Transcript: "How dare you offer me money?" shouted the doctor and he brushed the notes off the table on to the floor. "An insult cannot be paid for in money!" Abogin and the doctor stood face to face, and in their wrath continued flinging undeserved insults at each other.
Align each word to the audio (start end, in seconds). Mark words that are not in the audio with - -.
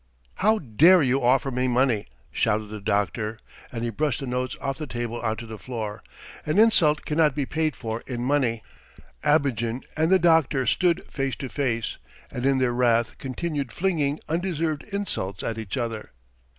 "How 0.37 0.57
dare 0.57 1.03
you 1.03 1.21
offer 1.21 1.51
me 1.51 1.67
money?" 1.67 2.07
shouted 2.31 2.69
the 2.69 2.81
doctor 2.81 3.37
and 3.71 3.83
he 3.83 3.91
brushed 3.91 4.19
the 4.19 4.25
notes 4.25 4.57
off 4.59 4.79
the 4.79 4.87
table 4.87 5.21
on 5.21 5.37
to 5.37 5.45
the 5.45 5.59
floor. 5.59 6.01
"An 6.43 6.57
insult 6.57 7.05
cannot 7.05 7.35
be 7.35 7.45
paid 7.45 7.75
for 7.75 8.01
in 8.07 8.23
money!" 8.23 8.63
Abogin 9.23 9.83
and 9.95 10.09
the 10.09 10.17
doctor 10.17 10.65
stood 10.65 11.03
face 11.11 11.35
to 11.35 11.49
face, 11.49 11.99
and 12.31 12.47
in 12.47 12.57
their 12.57 12.73
wrath 12.73 13.19
continued 13.19 13.71
flinging 13.71 14.19
undeserved 14.27 14.85
insults 14.91 15.43
at 15.43 15.59
each 15.59 15.77
other. 15.77 16.11